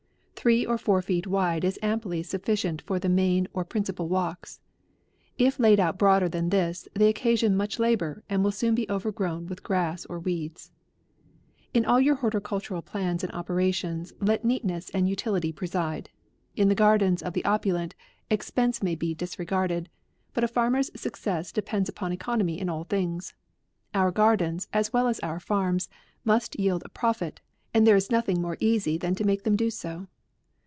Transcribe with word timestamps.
Three 0.43 0.65
or 0.65 0.79
four 0.79 1.03
feet 1.03 1.27
wide 1.27 1.63
is 1.63 1.77
amply 1.83 2.23
sufficient 2.23 2.81
for 2.81 2.97
the 2.97 3.07
main 3.09 3.47
or 3.53 3.63
principal 3.63 4.07
walks. 4.09 4.59
If 5.37 5.59
laid 5.59 5.79
out 5.79 5.99
broader 5.99 6.27
than 6.27 6.49
this, 6.49 6.87
they 6.95 7.09
occasion 7.09 7.55
much 7.55 7.77
labour, 7.77 8.23
or 8.27 8.39
will 8.39 8.51
soon 8.51 8.73
be 8.73 8.89
overgrown 8.89 9.45
with 9.45 9.61
grass 9.61 10.03
or 10.07 10.17
weeds. 10.19 10.71
In 11.75 11.85
all 11.85 12.01
your 12.01 12.15
horticultural 12.15 12.81
plans 12.81 13.23
and 13.23 13.31
opera 13.33 13.53
APRIL. 13.57 13.63
45 13.67 13.83
lions, 13.83 14.13
let 14.19 14.43
neatness 14.43 14.89
and 14.89 15.07
utility 15.07 15.51
preside. 15.51 16.09
In 16.55 16.69
the 16.69 16.73
gardens 16.73 17.21
of 17.21 17.33
the 17.33 17.45
opulent, 17.45 17.93
expense 18.31 18.81
may 18.81 18.95
be 18.95 19.13
disregarded; 19.13 19.89
but 20.33 20.43
a 20.43 20.47
farmer's 20.47 20.89
success 20.99 21.51
depends 21.51 21.87
upon 21.87 22.11
economy 22.11 22.59
in 22.59 22.67
all 22.67 22.85
things. 22.85 23.35
Our 23.93 24.09
gardens, 24.09 24.67
as 24.73 24.91
well 24.91 25.07
as 25.07 25.19
our 25.19 25.39
farms, 25.39 25.87
must 26.25 26.59
yield 26.59 26.81
a 26.83 26.89
profit, 26.89 27.41
and 27.75 27.85
there 27.85 27.95
is 27.95 28.09
nothing 28.09 28.41
more 28.41 28.57
easy 28.59 28.97
than 28.97 29.13
to 29.13 29.23
make 29.23 29.43
them 29.43 29.55
do 29.55 29.69
so. 29.69 30.07